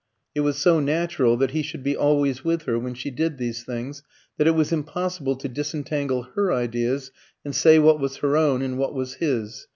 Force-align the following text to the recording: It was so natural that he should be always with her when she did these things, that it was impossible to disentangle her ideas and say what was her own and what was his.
It 0.33 0.39
was 0.39 0.57
so 0.57 0.79
natural 0.79 1.37
that 1.37 1.51
he 1.51 1.61
should 1.61 1.83
be 1.83 1.95
always 1.95 2.43
with 2.43 2.63
her 2.63 2.79
when 2.79 2.95
she 2.95 3.11
did 3.11 3.37
these 3.37 3.63
things, 3.63 4.01
that 4.39 4.47
it 4.47 4.55
was 4.55 4.71
impossible 4.71 5.35
to 5.35 5.47
disentangle 5.47 6.23
her 6.33 6.51
ideas 6.51 7.11
and 7.45 7.53
say 7.53 7.77
what 7.77 7.99
was 7.99 8.15
her 8.17 8.35
own 8.35 8.63
and 8.63 8.79
what 8.79 8.95
was 8.95 9.13
his. 9.21 9.67